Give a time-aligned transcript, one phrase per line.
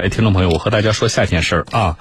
[0.00, 1.98] 哎，听众朋友，我和大家说下一件事儿啊。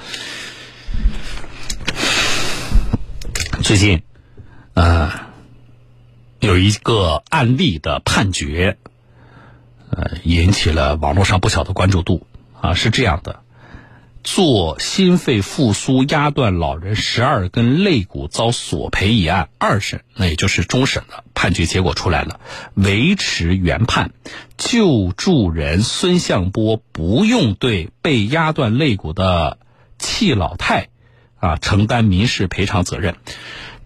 [3.61, 4.03] 最近，
[4.73, 5.11] 呃，
[6.39, 8.77] 有一个案例的判决，
[9.89, 12.25] 呃，引起了网络上不小的关注度
[12.61, 12.73] 啊。
[12.73, 13.41] 是这样的，
[14.23, 22.39] 做心肺复苏压断老人十二根肋骨遭索赔一案二审，那也就是终审的判决结果出来了，
[22.73, 24.11] 维持原判，
[24.57, 29.57] 救助人孙向波不用对被压断肋骨的
[29.97, 30.89] 戚老太。
[31.41, 33.15] 啊，承担民事赔偿责任，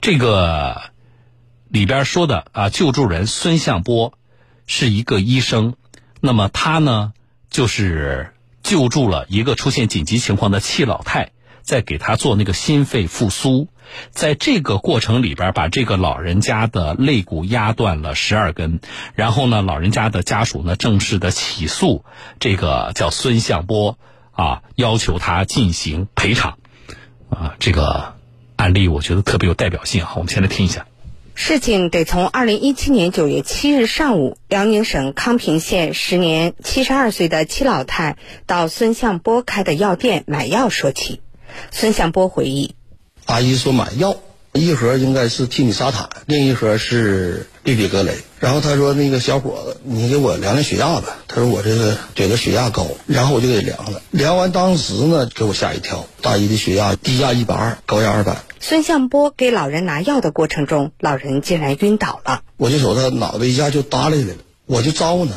[0.02, 0.82] 这个
[1.70, 4.18] 里边说的啊，救助人孙向波
[4.66, 5.76] 是一个医生，
[6.20, 7.14] 那么他呢，
[7.52, 8.33] 就是
[8.64, 11.32] 救助了一个出现紧急情况的戚老太，
[11.62, 13.68] 在给他做那个心肺复苏，
[14.10, 18.80] 在这个过程里边，把这个老人家的肋骨压断了十二根，
[19.14, 22.04] 然后呢，老人家的家属呢，正式的起诉
[22.40, 24.00] 这个叫孙向波
[24.32, 26.58] 啊，要求他进行赔偿。
[27.30, 28.14] 啊，这个
[28.56, 30.86] 案例我觉得特别有代表性哈，我们先来听一下。
[31.36, 41.22] 事情得从二零一七年九月七日上午，辽宁省康平县时年七十二岁的戚老太到孙向波开的药店买药说起。
[41.72, 42.76] 孙向波回忆：
[43.26, 44.18] 阿姨说买药。
[44.54, 48.14] 一盒应该是替米沙坦，另一盒是氯吡格雷。
[48.40, 54.02] 然后他说：“那个小伙子，你给我量量血压吧。”他说：“我这个觉得血压高。”然后我就给量了。
[54.12, 58.38] 量完当时呢，给我吓一跳，大姨的血压低压一百二，高压二百。
[58.60, 62.42] 孙向波给老人拿药的过程中，老人竟然晕倒了。
[62.58, 65.32] 我就瞅他脑袋一下就耷拉下来了，我就招呼他，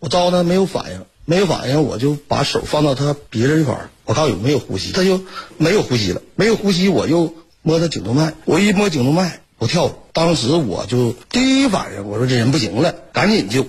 [0.00, 5.20] 我招呼他没有反应，没有反应，我就把手放到他鼻子这块儿，我看有没有呼吸，他就
[5.56, 7.34] 没有呼吸了，没有呼吸，我又。
[7.60, 9.92] 摸他颈动脉，我一摸颈动脉，我跳。
[10.18, 13.68] 当时我就第一反应，我说这人不行了，赶紧救。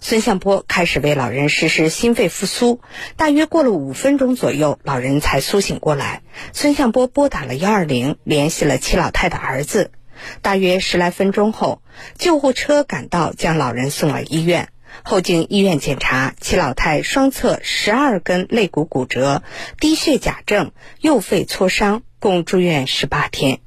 [0.00, 2.80] 孙向波开始为老人实施心肺复苏，
[3.16, 6.22] 大约过了五分钟左右，老人才苏醒过来。
[6.52, 9.90] 孙向波拨打了幺二零，联系了戚老太的儿子。
[10.42, 11.82] 大约十来分钟后，
[12.16, 14.68] 救护车赶到，将老人送往医院。
[15.02, 19.42] 后经医院检查，戚老太双侧十二根肋骨骨折，
[19.80, 22.04] 低血钾症，右肺挫伤。
[22.20, 23.58] 共住院十八天。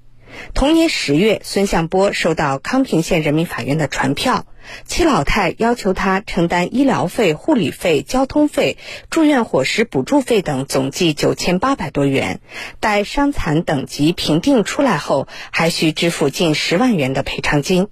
[0.54, 4.46] 同年十月，孙向波收到康平县人民法院的传票，
[4.86, 8.78] 戚老太要求他承担医疗费、护理费、交通费、
[9.10, 12.40] 住院伙食补助费等总计九千八百多元。
[12.80, 17.88] 待伤残等级评定出来后，还需支付近十万元的赔偿金。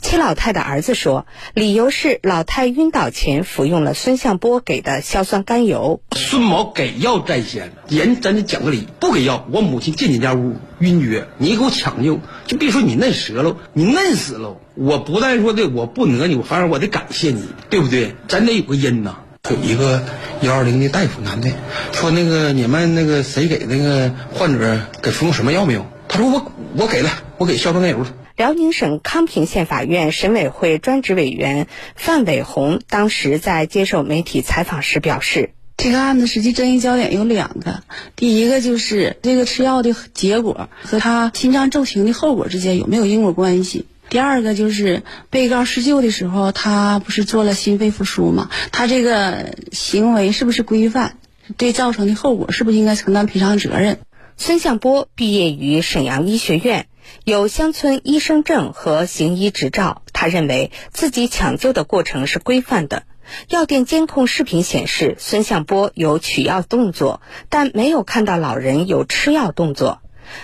[0.00, 6.00] 戚老太的儿子说，理由是老太晕倒前服用了孙向波给的硝酸甘油。
[6.12, 14.56] 孙某给药在先，人咱得讲个理，不给药，我母亲进你家屋晕厥，你给我抢救，就别说你嫩折了，你嫩死了。
[14.74, 18.14] 我不但说的我不讹你，我反而我得感谢你，对不对？
[18.28, 19.18] 咱得有个因呐。
[19.50, 20.04] 有一个
[20.42, 21.48] 幺二零的大夫男的
[21.92, 25.86] 说，那个你们那个谁给那个患者给服用什么药没有？
[26.06, 28.06] 他说我我给了，我给硝酸甘油了。
[28.38, 31.66] 辽宁省康平县法院审委会专职委员
[31.96, 37.82] 范伟红当时在接受媒体采访时表示：“这个案子实际争议焦点有两个，
[38.14, 48.50] 第一个就是这个吃药的结果和他心脏骤停的后果之间有没有因果关系；第二个就是被告施救的时候，他不是做了心肺复苏吗？
[48.70, 51.16] 他这个行为是不是规范？
[51.56, 53.98] 对造成的后果是不是应该承担赔偿责任？”
[54.40, 56.86] 孙向波毕业于沈阳医学院。
[57.24, 63.04] 有乡村医生证和行医执照，他认为自己抢救的过程是规范的。
[63.48, 67.20] 药店监控视频显示，孙向波有取药动作，
[67.50, 70.00] 但没有看到老人有吃药动作。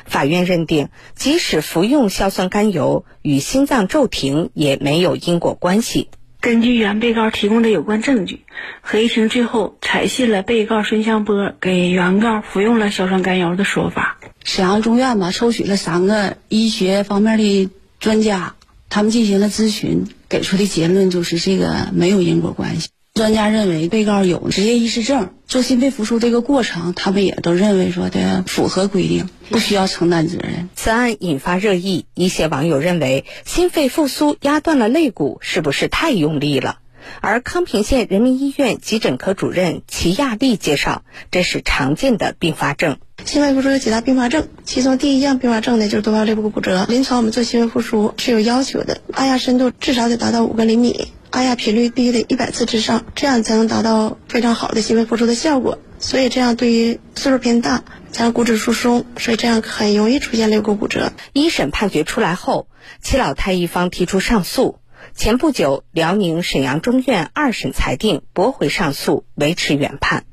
[0.07, 6.09] 法院认定，即使服用硝酸甘油，与心脏骤停也没有因果关系。
[6.45, 8.41] 根据原被告提供的有关证据，
[8.83, 14.19] 合议庭最后采信了被告孙向波给原告服用了硝酸甘油的说法。
[14.45, 18.57] 沈阳中院吧，抽取了三个医学方面的专家，
[18.91, 22.91] 他们进行了咨询，给出的结论就是这个没有因果关系。
[23.15, 30.69] 专家认为被告有职业医师证，做心肺复苏这个过程，他们也都认为说的符合规定，不需要承担责任。
[30.75, 36.79] 此案引发热议，一些网友认为心肺复苏压断了肋骨，是不是太用力了？
[37.21, 42.97] 而康平县人民医院急诊科主任齐亚丽介绍，这是常见的并发症。
[43.25, 46.85] 心肺复苏有几大并发症，其中第一样并发症呢就是多发肋骨骨折。
[46.89, 51.13] 临床我们做心肺复苏是有要求的，按压深度至少得达到五个厘米。
[51.35, 55.81] 按压频率必须得一百次之上，这样才能达到非常好的心肺复苏的效果。
[55.99, 57.83] 所以这样对于岁数偏大
[58.13, 61.13] 加上骨质疏松，所以这样很容易出现肋骨骨折。
[61.33, 62.69] 一审判决出来后，
[63.03, 64.79] 戚老太一方提出上诉。
[65.17, 70.27] 前不久，辽宁沈阳中院二审裁定驳回上诉，维持原判。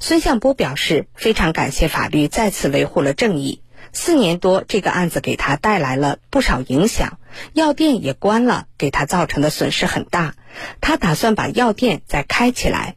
[0.00, 3.62] 孙向波表示，非常感谢法律再次维护了正义。
[3.92, 7.18] 四年多，这个案子给他带来了不少影响，
[7.52, 10.34] 药店也关了，给他造成的损失很大。
[10.80, 12.96] 他打算把药店再开起来。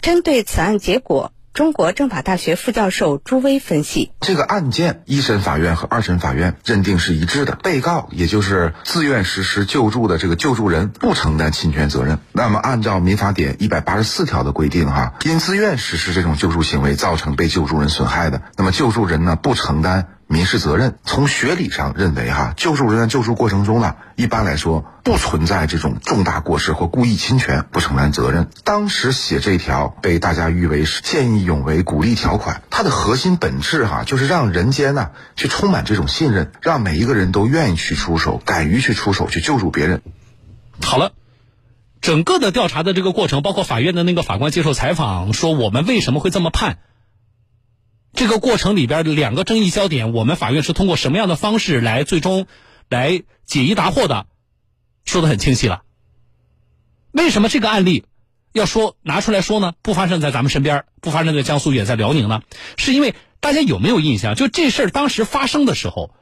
[0.00, 1.32] 针对此案结果。
[1.52, 12.20] 中国政法大学副教授朱威分析：这个案件，一审法院和二审法院认定是一致的，被告也就是自愿实施救助的这个救助人不承担侵权责任。
[12.32, 20.08] 那么，按照民法典一百八十四条的规定，哈，因自愿实施这种救助行为造成被救助人损害的，那么救助人呢不承担。
[20.32, 28.48] 民事责任从学理上认为，哈，救助人员救助过程中呢，一般来说不存在这种重大过失或故意侵权，不承担责任。
[28.64, 40.00] 当时写这条被大家誉为是见义勇为鼓励条款，它的核心本质哈，就是让人间呢去充满这种信任，让每一个人都愿意去出手，敢于去出手去救助别人。
[40.80, 41.12] 好了，
[42.00, 46.78] 整个的调查的这个过程，包括法院的那个法官接受采访说，我们为什么会这么判？
[48.14, 52.46] 这个过程里边的两个争议焦点，我们法院是通过什么样的方式来最终
[52.90, 54.26] 来解疑答惑的？
[55.04, 55.82] 说的很清晰了。
[57.10, 58.04] 为什么这个案例
[58.52, 59.72] 要说拿出来说呢？
[59.82, 62.42] 不发生在咱们身边，不发生在江苏，也在辽宁呢？
[62.76, 64.34] 是因为大家有没有印象？
[64.34, 66.14] 就这事儿当时发生的时候，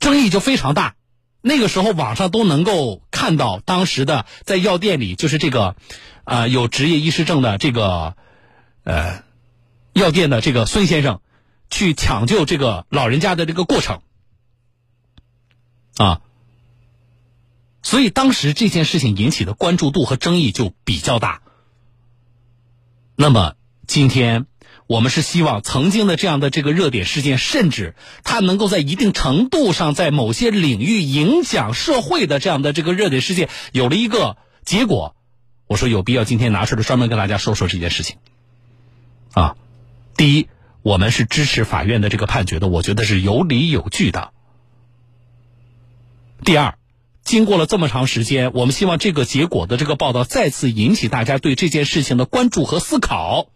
[0.00, 0.96] 争议就非常大。
[1.40, 5.76] 那个时候网上都能够看到当时的在药店里，就是这个
[6.24, 8.16] 啊有执业医师证的这个
[8.82, 9.23] 呃。
[9.94, 11.20] 药店的这个孙先生，
[11.70, 14.02] 去抢救这个老人家的这个过程，
[15.96, 16.20] 啊，
[17.82, 21.42] 所以当时这件事情引起的关注度和争议就比较大。
[23.14, 23.54] 那么
[23.86, 24.46] 今天
[24.88, 27.94] 我们是希望曾经的这样的这个热点事件，甚至
[28.24, 35.14] 它能够在一定程度上在某些领域影响社会的这样的这个热点事件，有了一个结果。
[35.68, 38.16] 我说有必要今天拿出来专门跟大家说说这件事情，
[39.34, 39.56] 啊。
[40.16, 40.48] 第一，
[40.82, 44.32] 我们是支持法院的这个判决的，我觉得是有理有据的。
[46.44, 46.78] 第二，
[47.24, 53.48] 经过了这么长时间，我们希望这个结果的这个报道再次引起大家对这件事情的关注和思考。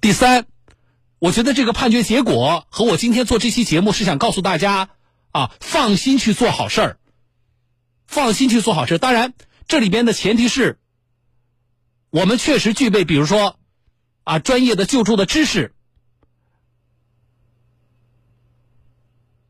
[0.00, 0.46] 第三，
[1.18, 4.88] 我觉得这个判决结果和我今天做这期节目是想告诉大家
[5.32, 6.96] 啊，放心去做好事儿，
[8.06, 8.96] 放心去做好事。
[8.96, 9.34] 当然，
[9.68, 10.78] 这里边的前提是
[12.08, 13.59] 我们确实具备，比如说。
[14.30, 15.74] 啊，专业的救助的知识，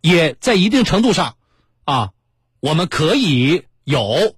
[0.00, 1.36] 也在一定程度上，
[1.84, 2.12] 啊，
[2.60, 4.36] 我们可以有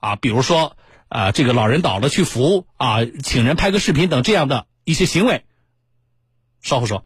[0.00, 0.76] 啊，比如说
[1.06, 5.44] 啊，这个老人倒了去扶啊，请人拍个视频等这样的一些行为。
[6.60, 7.02] 稍后说。